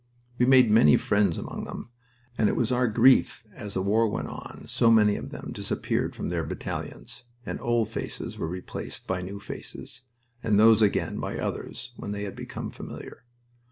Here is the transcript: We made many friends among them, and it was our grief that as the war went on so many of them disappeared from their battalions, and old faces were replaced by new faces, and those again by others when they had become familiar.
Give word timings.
We 0.39 0.47
made 0.47 0.71
many 0.71 0.97
friends 0.97 1.37
among 1.37 1.65
them, 1.65 1.91
and 2.35 2.49
it 2.49 2.55
was 2.55 2.71
our 2.71 2.87
grief 2.87 3.43
that 3.51 3.57
as 3.59 3.73
the 3.75 3.83
war 3.83 4.07
went 4.07 4.29
on 4.29 4.65
so 4.67 4.89
many 4.89 5.15
of 5.15 5.29
them 5.29 5.51
disappeared 5.53 6.15
from 6.15 6.29
their 6.29 6.43
battalions, 6.43 7.25
and 7.45 7.61
old 7.61 7.87
faces 7.89 8.35
were 8.35 8.47
replaced 8.47 9.05
by 9.05 9.21
new 9.21 9.39
faces, 9.39 10.01
and 10.41 10.59
those 10.59 10.81
again 10.81 11.19
by 11.19 11.37
others 11.37 11.91
when 11.97 12.13
they 12.13 12.23
had 12.23 12.35
become 12.35 12.71
familiar. 12.71 13.25